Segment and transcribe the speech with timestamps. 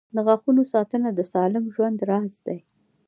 [0.15, 2.59] •د غاښونو ساتنه د سالم ژوند راز دی.